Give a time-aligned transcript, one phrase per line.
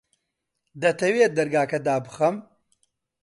[0.81, 2.35] دەتەوێت دەرگاکە دابخەم؟